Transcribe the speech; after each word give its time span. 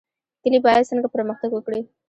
کلي 0.43 0.59
باید 0.65 0.89
څنګه 0.91 1.07
پرمختګ 1.15 1.49
وکړي؟ 1.53 1.81